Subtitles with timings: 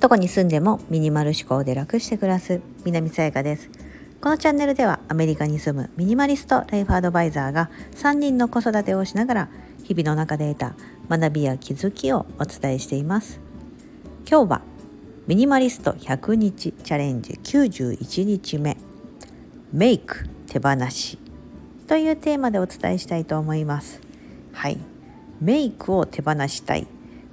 [0.00, 3.70] どこに住んでもミニマル思考で楽して暮らす南さやかです。
[4.20, 9.48] このチャンネルではアメリカに住むミニマリストライフアドバイザーが3人の子育てをしながら
[9.84, 10.74] 日々の中で得た
[11.08, 13.40] 学びや気づきをお伝えしています。
[14.28, 14.62] 今日は
[15.26, 18.76] ミニマリスト100日チャレンジ91日目
[19.72, 21.18] メイク手放し
[21.86, 24.00] というテーマでお伝えしたいと思います。
[24.52, 24.78] はい。
[25.40, 26.86] メイクを手放したい。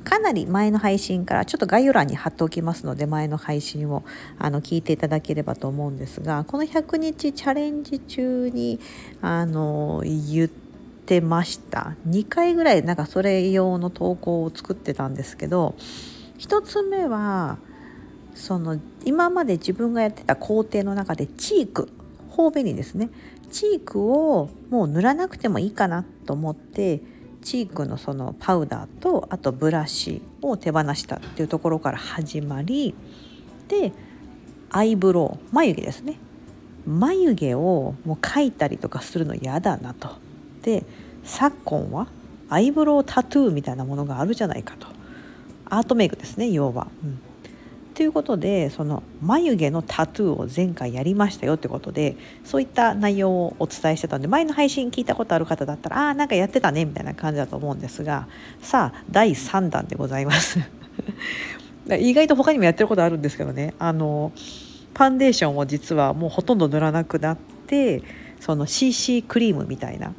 [0.03, 4.05] かなり前の配信からちょっと概要欄に貼っておきますので前の配信を
[4.39, 8.79] あの聞いていただければと思うんですがこの100日チャレンジ中に
[9.21, 11.97] あの言ってました。
[12.07, 15.75] 2回ぐらいなんかそれ用の投稿を作ってたんですけど
[16.39, 17.57] 1つ目は
[18.33, 21.89] その今まで自分がやってた工程の中でチーク
[22.29, 23.09] 頬紅ですね。
[23.51, 27.01] チークをもう塗らなくてもいいかなと思って
[27.47, 32.93] チークのそのパウダーとあとブラシを手放したっていうところから始まり
[33.69, 33.93] で
[34.69, 36.17] アイブロウ眉毛ですね。
[36.85, 40.09] 眉毛をもう描いたりとかするの嫌だなと。
[40.61, 40.83] で
[41.23, 42.07] 昨今は
[42.49, 44.87] アイブロウタトゥーみたいなものがあるじゃないかと。
[45.69, 47.21] アートメイクですね要は、うん、
[47.97, 58.27] ということでその眉毛のタトゥーを前回やりましたよってことでそういった内容をお伝えしてたんで前の配信聞いたことある方だったらああなんかやってたねみたいな感じだと思うんですが
[58.61, 60.59] さあ第3弾でございます。
[61.99, 63.73] 意外と他にもやってることあるんですけどね。
[63.79, 68.03] あのファンデーションを実はもうほとんど塗らなくなって
[68.39, 70.13] その CC クリームみたいな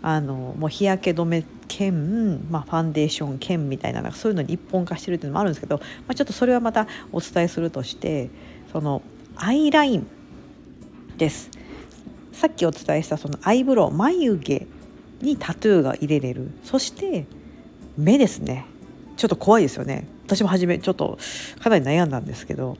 [0.00, 8.30] あのもう日焼け止め兼、まあ、ファンデーション兼みたいななんかそういうのに一本化してるっていうのもあるんですけど、まあ、ちょっとそれはまたお伝えするとして
[8.72, 9.02] その
[9.36, 10.06] アイライン
[11.16, 11.50] です。
[12.32, 14.66] さっきお伝えしたそのアイブロウ眉毛
[15.20, 16.50] にタトゥーが入れれる。
[16.64, 17.26] そして
[17.96, 18.66] 目ですね。
[19.16, 20.06] ちょっと怖いですよね。
[20.24, 21.18] 私も初めちょっと
[21.60, 22.76] かなり悩んだんですけど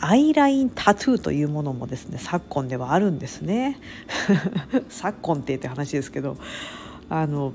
[0.00, 3.78] アイラインタトゥーというものもですね昨今ではあるんですね。
[4.90, 6.36] 昨今ってって話ですけど
[7.08, 7.52] あの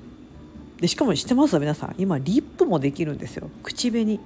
[0.79, 4.19] でしかも知ってます皆さん今リップもできるんですよ口紅、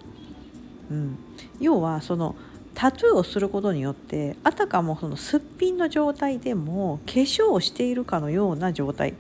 [0.89, 1.17] うん、
[1.59, 2.35] 要はその
[2.73, 9.13] タトゥーをすることによってあたかもそのすっぴんの状態でも化粧をしているかのような状態っ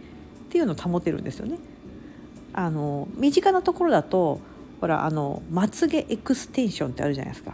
[0.49, 1.57] ていうのを保てるんですよね。
[2.53, 4.39] あの身近なところだと
[4.81, 7.53] ほらあのまつげエクステンションってあるじゃないですか。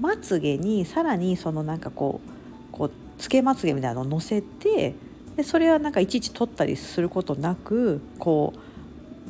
[0.00, 4.94] まつげにさらにそのなんかこうこうつけまつげみたいなのをのせて
[5.36, 8.71] でそれはなんかいちいち取ったりすることなくこう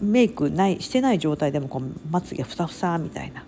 [0.02, 3.44] メイクないしてない状態でもこうまつげふさふさみたいな。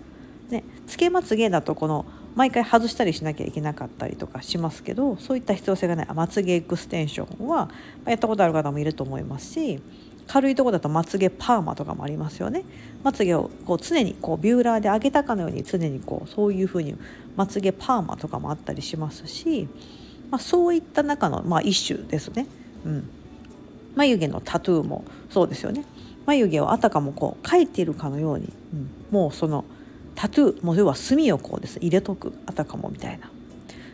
[0.50, 2.04] ね、つけまつげだとこの
[2.34, 7.70] 毎回外したりしなきゃいけなかったりとかしますけどそういった必要性がないまつげエクステンションは
[8.04, 9.80] やったことある方もいると思いますし
[10.26, 12.64] 軽いとこだとまつげパーマとかもありますよね。
[13.02, 16.96] まつげをこう常にこうビューラーで上げたかのように常にこうそういうふうに
[17.36, 19.68] まつげパーマとかもあったりしますし、
[20.30, 22.46] まあ、そういった中の、まあ、一種ですね、
[22.86, 23.10] うん、
[23.96, 25.84] 眉毛のタトゥーもそうですよね。
[26.26, 29.64] 眉毛をあたかもこう描いているかのように、うん、もうその
[30.14, 31.78] タトゥーもう要は墨をこうです。
[31.78, 33.30] 入れとくあたかもみたいな。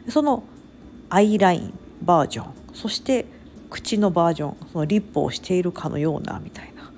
[0.09, 0.43] その
[1.09, 3.27] アイラインバージョンそして
[3.69, 6.91] 口のバージョンそのリップをしているかのようなみたいな。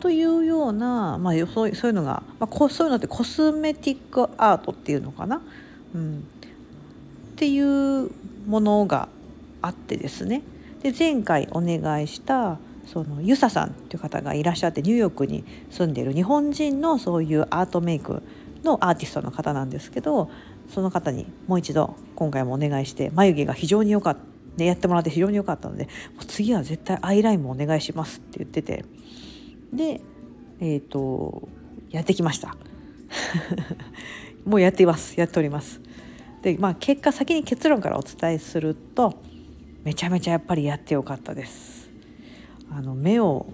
[0.00, 5.42] というような、まあ、そういうのが、まあ、そういうのってコスメティックアートっていうのかな、
[5.94, 6.20] うん、っ
[7.36, 8.10] ていう
[8.46, 9.08] ものが
[9.60, 10.42] あってですね。
[10.82, 12.58] で前回お願いした
[12.92, 18.22] そのユサさんっていう方がいらっしゃってニューヨークに住んでいる日本人のそういうアートメイク
[18.64, 20.28] のアーティストの方なんですけど
[20.68, 28.84] その方にもう一度今回もお願いして眉毛が非常に良かったね、やってもらって非常に良かったのでもう次は絶対アイラインもお願いしますって言ってて
[29.72, 30.00] で
[30.60, 31.48] えっ、ー、と
[31.90, 32.56] やってきました。
[34.44, 35.18] もうやっています。
[35.18, 35.80] やっております。
[36.42, 39.14] でまあ結果先に結論からお伝えすると
[39.84, 41.69] めちゃめちゃやっぱりやってよかったです。
[42.70, 43.46] あの目を、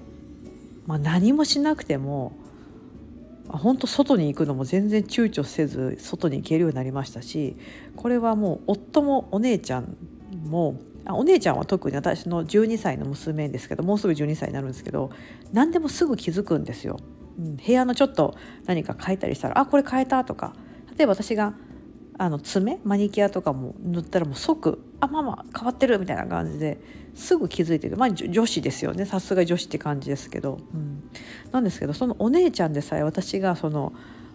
[0.86, 2.32] まあ、何もしなくても
[3.48, 7.56] 本当外に行くのも全然躊躇せず外に行けるようになりましたし
[7.94, 9.96] これはもう夫もお姉ちゃん
[10.44, 15.10] もお姉ちゃんは特に私の12歳の娘ですけどもうすぐ12歳になるんですけど
[15.52, 16.98] 何でもすぐ気づくんですよ。
[17.38, 18.34] うん、部屋のちょっと
[18.64, 20.54] 何か変えたりしたら「あこれ変えた」とか
[20.96, 21.54] 例えば私が
[22.18, 26.78] あの爪マニキュアとかも塗ったらもう即「あママ変わってる」みたいな感じで
[27.14, 27.96] すぐ気づいてる。
[27.96, 29.04] まあ女子ですよね。
[29.04, 31.02] さすが女子って感じですけど、うん、
[31.52, 33.92] なんですけどそのお姉ちゃんでさえ私がその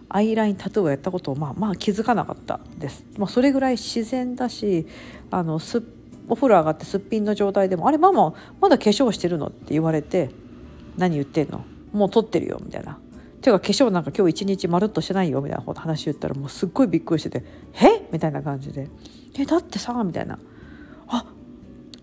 [0.08, 3.04] アイラインタトゥーをやったことをまあまあ気づかなかったです。
[3.18, 4.86] まあ、それぐらい自然だし
[5.30, 5.82] あのす
[6.28, 10.30] お風呂上がってすっぴんの状態でも「あれママまだ化粧してるの?」って言われて
[10.96, 11.64] 「何言ってんの？
[11.92, 12.98] もう撮ってるよ」みたいな。
[13.42, 17.44] ていうか化粧なんか今日一日まるっとしてないよみたいな話言ったらもうすっごいびっくりしてて
[17.74, 18.08] 「え？
[18.12, 18.88] みたいな感じで
[19.36, 20.38] 「えだってさ」みたいな
[21.08, 21.26] 「あ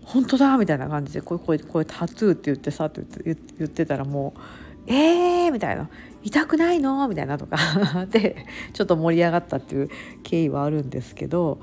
[0.02, 4.40] 本当だ」みたいな感じでこうこうこうタトゥーって言ってさって言って言ってたらもう
[4.92, 5.88] 「えー!」みたいな
[6.22, 7.56] 「痛くないの?」みたいなとか。
[8.10, 8.36] で
[8.74, 9.88] ちょっと盛り上がったっていう
[10.22, 11.58] 経緯はあるんですけど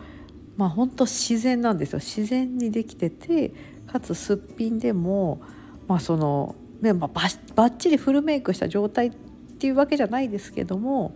[0.55, 1.99] まあ本当自然なんですよ。
[1.99, 3.53] 自然にできてて
[3.85, 5.39] かつすっぴんでも
[5.87, 7.21] まあその、ねまあ、ば
[7.55, 9.11] ばっちりフルメイクした状態
[9.57, 11.15] っていうわけじゃないですけども、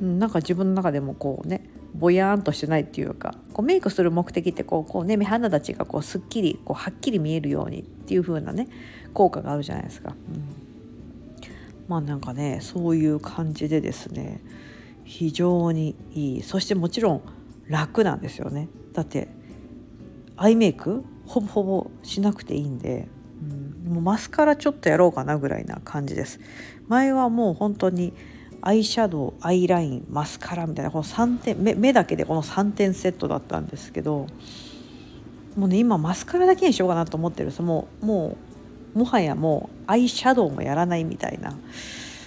[0.00, 8.68] なんか自分の中でもこうねぼやーんとしてないっていうかこうメイクする目的ってこうこう、ね、目鼻立ちがこうすっきりこうはっきり見えるようにっていう風なね
[9.12, 10.10] 効果があるじゃないですか。
[10.10, 10.54] うん、
[11.88, 14.40] まあなんかねそういう感じでですね
[15.02, 16.42] 非常にいい。
[16.42, 17.22] そしてもちろん
[17.66, 18.68] 楽なんですよね。
[18.92, 19.26] だって
[20.36, 23.08] アイメイクほぼほぼしなくていいんで、
[23.42, 26.40] うん、もうマスカラちょっとやろうかなぐらいな感じです。
[26.88, 28.12] 前はもう本当に
[28.60, 34.26] アイシャドウアイラインマスカラみたいなこの3点目目だけでこの3点セットだったんですけど
[35.56, 38.36] もうね今マスカラだけにしようかなと思ってるんですもうも
[38.94, 41.56] うもはやもうアイシャドウもやらないみたいな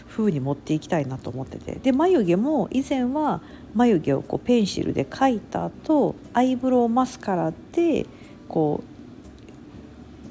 [0.07, 1.75] 風に持っていきたいなと思ってて。
[1.75, 3.41] で眉毛も以前は
[3.73, 8.05] 眉毛をこうペンシルで描いた後アイブロウマスカラで
[8.47, 8.90] こう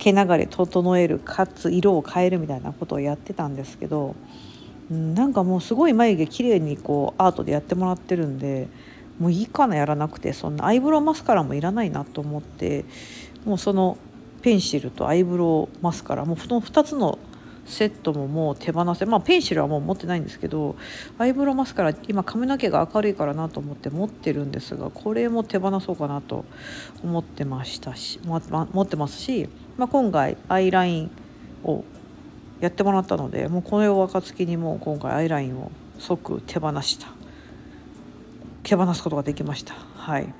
[0.00, 4.17] 毛流れ整えるかつ色を変えるみたいなことをやってたんですけど、
[4.91, 8.69] うん、なんかもうすごい眉毛綺麗にこうアートでやってもらってるんで
[9.19, 12.87] もういいかなやらなくてそんなアイブロウマスカラもいらないなと思って
[13.44, 13.99] もうその
[14.41, 17.19] ペンシルとアイブロウマスカラもうその2つの
[17.67, 20.76] セットももう手放せまあペンシルはもう持ってないんですけど
[21.19, 26.44] アイブロウマスカラ今髪の毛が明るいからなと思って持ってるんですがこれも手放そうかなと
[27.05, 31.11] 思ってましたし、まま、持ってますし、まあ、今回アイライン
[31.64, 31.84] を
[32.61, 37.08] やってもらったのでもうこれを暁にもう今回アイラインを即手放した。
[38.62, 39.75] 手放すことができました。
[39.94, 40.32] はい。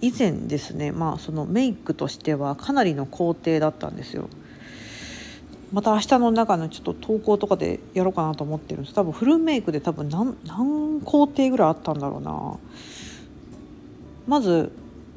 [0.00, 4.28] 以前ですねまあそのメイクとしてはかなりの工程だったんですよ。
[5.72, 8.94] また明日の中のちょっと投稿とかでやろうかなと思ってるんです。
[8.94, 12.56] 多分フルメイクで多分何何工程ぐらいあったんだろうな。
[14.26, 14.72] まず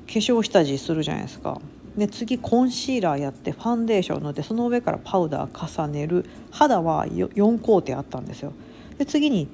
[0.08, 1.62] 化粧下地するじゃないですか。
[1.98, 6.26] で次コンシーラーやってファンデーション塗ってその上からパウダー重ねる。
[6.52, 8.54] 肌は4工程あったんですよ。
[8.98, 9.48] で次に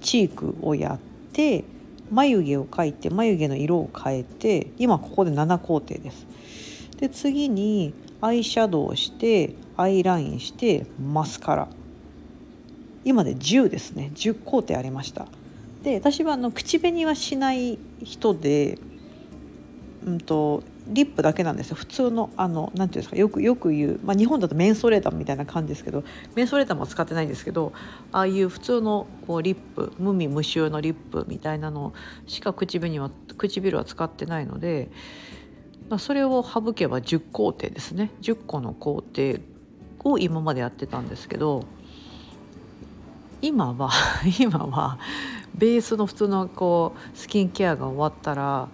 [0.00, 0.98] チークをやっ
[1.32, 1.64] て
[2.10, 6.26] 眉毛を描いて眉毛の色を変えて今ここで7工程です。
[6.98, 11.68] で次にアイシャドウをしてアイラインしてマスカラ。
[13.04, 14.10] 今で10ですね。
[14.14, 15.26] 10工程ありました。
[15.82, 18.78] で私はあの口紅はしない人で
[20.06, 21.76] うんとリップだけなんですよ。
[21.76, 26.04] 普通のあのなていうんですかよくよく言う、まあ、日本だとメンソレーターみたいな感じですけど
[26.34, 27.72] メンソレーターも使ってないんですけど
[28.12, 31.94] ああいう普通のこうリップ無味無臭のリップみたいなの
[32.26, 34.90] しか口紅は唇は使ってないので、
[35.88, 38.10] まあ、それを省けば10工程ですね。
[38.20, 39.38] 10個の工程
[40.04, 41.64] を今までやってたんですけど
[43.40, 43.90] 今は
[44.38, 44.98] 今は
[45.54, 48.68] ベースの普通のこうスキンケアが終わったら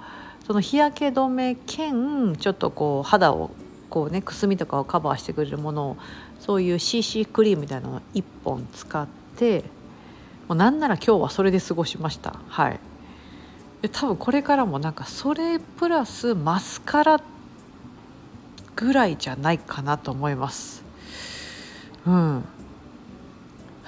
[0.51, 3.53] その日焼け止め兼ちょっとこう肌を
[3.89, 5.97] こうねくすみとかをカバーしてくれるものを
[6.41, 9.63] そういう CC クリームみたいなのを1本使って
[10.49, 12.35] もうなんなら今日はそれで過ごしました。
[12.49, 12.81] はい。
[13.93, 17.23] 多分これからもなんかそれプラスマスカラ
[18.75, 20.83] ぐらいじゃないかなと思います。
[22.09, 22.45] うん。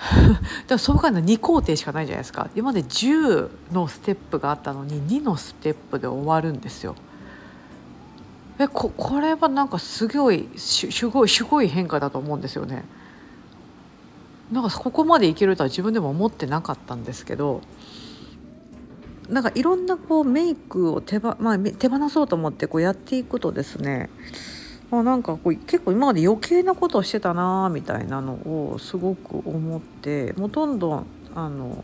[0.13, 6.97] だからそう考えると2工程しかないじゃないですか今まで10のステップがあったのに2のステップで終わるんですよ。
[8.59, 12.85] えここれはなんかすごいすごいすごい変化だと思うんですよね。
[14.51, 17.63] なんかここまでいけるとは自分でも思ってなかったんですけど
[19.31, 24.11] なんかいろんなこうメイクを手,、まあ、手放そうと思ってこうやっていくとですね
[24.99, 31.83] あなんかこう結構今まで余計なことをしてたなみたいなのをすごく思ってもうどんどんあの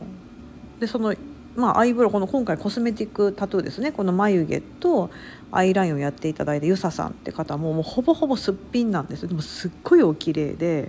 [0.78, 1.14] でその
[1.56, 3.90] まあ、アイブロウこの今回コスメティックタトゥーですね。
[3.90, 5.10] この眉毛と
[5.50, 9.26] アイラインをやっていただいたゆささんって方ももうほぼほぼすっぴんなんです。
[9.26, 10.88] でもすっごいお綺麗で。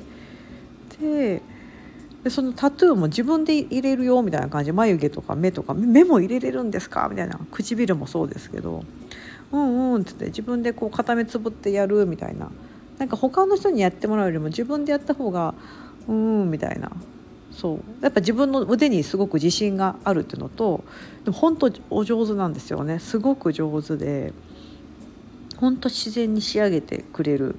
[1.02, 1.42] で
[2.24, 4.68] でそのタトゥーも自分で入れるよみたいな感じ。
[4.68, 7.40] で眉毛とか目とか目も入れれるんですかみたいな。
[7.52, 8.84] 唇もそうですけど。
[9.52, 12.52] うんうん」っつって自分でこう片目つぶってやるみたいな。
[12.98, 15.54] なんか他の人にやってもらうよりも自分でやった方が
[16.08, 16.92] うんみたいな。
[17.52, 17.80] そう。
[18.02, 20.84] やっぱ自分の腕にすごく自信があるっていうのと
[21.24, 23.00] でも本当お上手なんですよね。
[23.00, 24.34] すごく上手で
[25.58, 27.56] 本当自然に仕上げてくれる。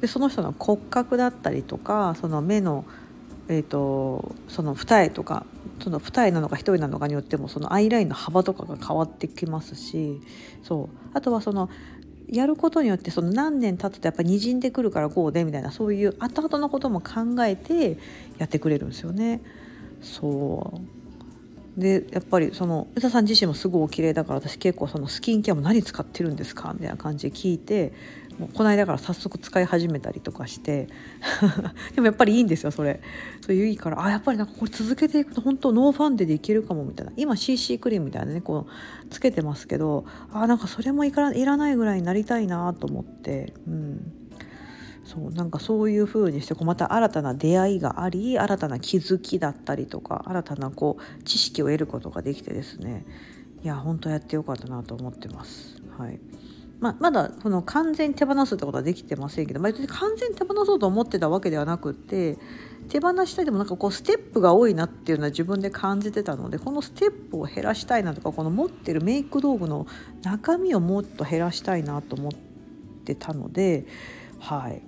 [0.00, 2.84] でその人の骨格だったりとかその目の
[3.48, 5.46] えーと、その二重とか
[5.82, 10.20] その二重なのか一重なのかによってもそのアイラインの幅とかが変わってきますし
[10.62, 11.70] そうあとはその
[12.30, 17.96] やることによってその何年経つとやっぱりにじんでくるからこうでみたいなそういう後々のことも考えて
[18.38, 19.40] やってくれるんですよね。
[20.02, 20.72] そ
[21.76, 27.92] うでやっぱりその宇田さん自身もすごいお綺麗だから私結構そのスキンケアも何使ってるんですかみたいな感じで聞いて
[28.38, 30.88] もうこの間から早速使い始めたりとかして。
[31.94, 33.00] でもやっぱりいいんですよそれ。
[33.40, 37.12] そういういいからあやっぱりなんかこれ続けていくと本当ノーファンデでいけるかもみたいな。
[37.16, 43.54] 今 CC クリームみたいなねこうつけてますけどあなんかそれもいからいらないぐらいになりたいなと思って。
[43.66, 44.12] うん。
[45.04, 53.06] そうなんかそういう風にしてこうまた新たな出会いがあり新たな気づきだったりとか新たなこう知識を得ることができてですね。
[53.64, 55.82] いや本当やってよかったなと思ってます。
[55.96, 56.20] はい。
[56.80, 62.38] まあ、まだその完全に手放すってことはできてませんけど、まあ、完全に手放そうと思ってたわけではなくって
[62.88, 69.86] 手放したいでもなんかこうステップが多いなっていうのは自分で感じてたのでこのステップを減らしたいなとかこの持ってるメイク道具の
[70.22, 72.32] 中身をもっと減らしたいなと思っ
[73.04, 73.86] てたので
[74.38, 74.82] はい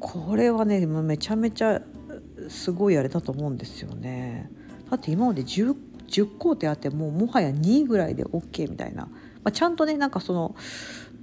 [0.00, 1.80] これはねめちゃめちゃ
[2.48, 4.50] すごいあれだと思うんですよね。
[4.90, 5.74] だって今まで 10,
[6.08, 9.10] 10工程あってももはや2ぐらいで OK みたいな、ま
[9.44, 10.54] あ、ちゃんとねなんかその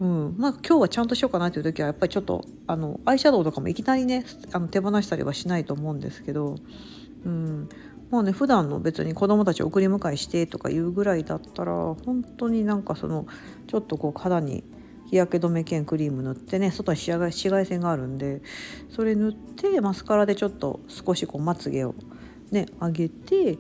[0.02, 0.36] うん。
[0.38, 6.56] まあ、今日はちゃんとしようかなという時はやっぱりちょっとあのアイシャドウとかもいきなりねあの手放したりはしないと思うんですけど、
[7.24, 7.70] うん、
[8.10, 11.74] まあね普段の別に子供たち送り迎えしてとかいうぐらいだったら
[12.06, 13.28] 本当になんかその
[13.68, 14.64] ちょっとこう肌に
[15.12, 18.42] 日焼け止め兼クリーム塗ってね外に紫外紫外線があるんで
[18.90, 21.94] それ塗ってマスカラでちょっと少しこうまつげを
[22.50, 23.60] ね上げて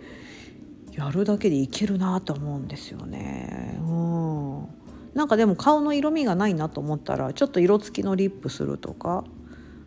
[0.91, 3.77] やるだけでいけるなと思うんですよね。
[3.81, 4.67] うん。
[5.13, 9.23] なんかでも顔の色味がないなと思ったらちょっと色付きのリップするとか。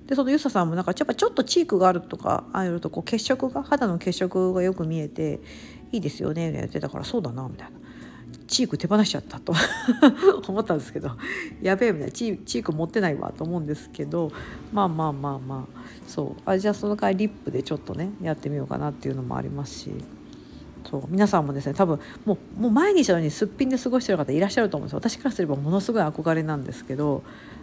[0.07, 5.41] でそのゆささんもなんかやっぱちょっとチークがあるとかあるとこう血色が肌の血色がよく見えて
[5.93, 7.79] いいですよねって言ってたからそうだなみたいな。
[8.47, 9.55] チーク手放しちゃったと
[10.49, 11.13] 思ったんですけど。
[11.63, 12.13] やべえみたいな。
[12.13, 14.31] チーク持ってないわと思うんですけど。
[14.73, 15.81] まあまあまあまあ。
[16.07, 16.43] そう。
[16.45, 19.91] あじゃあその代わりリップでちょっとねやってみようかなっていうのもありますし。
[20.89, 27.23] そう皆さんもですね多分もうもう毎日のようにすっぴんで過ごしてる方いらっしゃると思うんですよ私からすればものすごい憧れなんですけど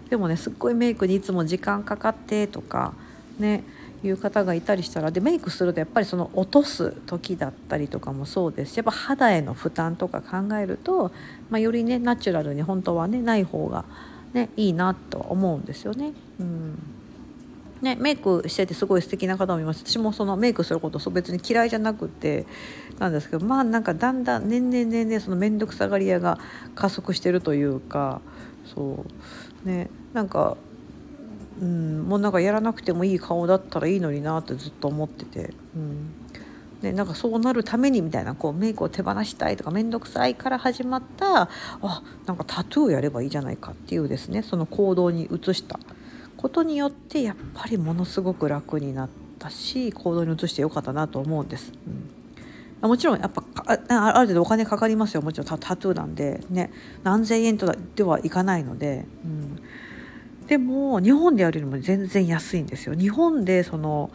[0.09, 2.93] でもねすっごいメイクにいつも時間かかってとか
[3.39, 3.63] ね
[4.03, 11.11] いう方がいたりしたらでメイクするとやっぱりその落とす時だったりとかもそうですしやっぱ肌への負担とか考えると、
[11.49, 13.85] まあ、よりねナチュラルに本当はねない方が、
[14.33, 16.13] ね、いいなとは思うんですよね。
[16.39, 17.00] うん
[17.81, 22.45] ね、メイクしててすごい素敵な方もいます私もそのメイクすること別に嫌いじゃなくて
[22.99, 26.37] なんですけどまあなんかだんだん年々年々その面倒くさがり屋が
[26.75, 28.21] 加速してるというか
[28.75, 29.03] そ
[29.65, 30.57] うねなんか
[31.59, 35.53] うんもうなんかやらなくてもいい顔だったらいいのになってずっと思ってて。
[35.75, 36.13] うん
[36.81, 45.79] ね、なんかそうなるためにみたいなこうメイクを手放したいとか面倒くさいから始まったあなんかタトゥーやればいいじゃないかっていうですねその行動に移した
[46.41, 51.71] ことによってやっぱりものすごく楽になったし行動に移してよかったなと思うんです。
[52.81, 55.21] うん、もちろんやっぱあある程度お金かかりますよ。
[55.21, 56.71] もちろんタトゥーなんでね。
[57.03, 59.59] 何千円とではいかないので、うん、
[60.47, 62.95] でも日本でやるよりも全然安いんですよ。
[62.95, 64.09] 日本でその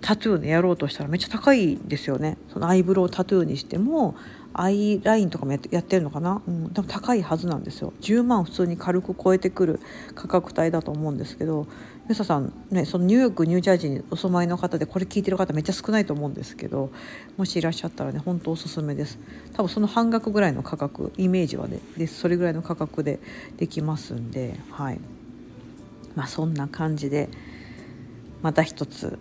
[0.00, 2.38] タトゥーでやろうとしたらめっちゃ高いんですよね。
[2.52, 4.14] そのアイブロウタトゥーにしても
[4.60, 7.92] アイラインとかもやってるのかな、うん、でも高いはずなんですよ。
[8.00, 9.80] 10万普通に軽く超えてくる
[10.14, 11.66] 価格帯だと思うんですけど
[12.08, 16.90] メサさんねそのニューヨークニュージャージーにお住まいの方でこれ聞いてる方めっちゃ少ないと思うんですけど
[17.36, 19.18] もしいらっしゃったらね本当おすすめです。
[19.54, 23.18] 多分その半額ぐらいの価格イメージはねでそれぐらいの価格で
[23.56, 25.00] できますんではい。
[26.14, 27.28] まあそんな感じで
[28.42, 29.18] また一つ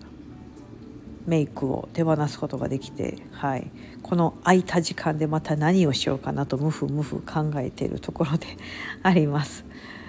[1.28, 3.72] メイクを手放すことができて、はい、
[4.04, 8.46] この空いた時間でまた何をしようかなとムフムフ考えているところで
[9.04, 9.66] あります。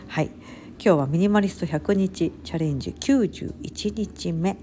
[0.08, 0.26] はい、
[0.78, 4.56] 今日はミニマリスト100日チャレンジ91日目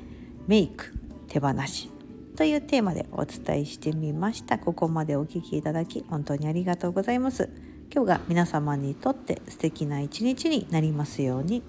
[0.48, 0.94] メイク
[1.28, 1.90] 手放し
[2.36, 4.58] というテーマでお伝えしてみました。
[4.58, 7.50] ここまでお聴きいただき本当にありがとうございます。
[7.94, 11.62] 今日が皆様にとって素敵な一日になりますように。